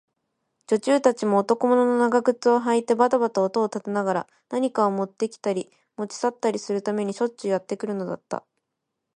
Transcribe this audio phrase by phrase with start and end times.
[0.65, 8.43] 女中たちも、男物の長靴をはいてばたばた音を立てながら、何かをもってきたり、もち去ったりするためにしょっちゅうやってくるのだった。